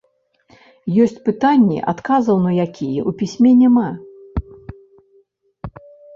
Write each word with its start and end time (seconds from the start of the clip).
Ёсць 1.03 1.19
пытанні, 1.27 1.77
адказаў 1.93 2.37
на 2.47 2.51
якія 2.65 3.01
ў 3.09 3.15
пісьме 3.21 3.53
няма. 3.61 3.87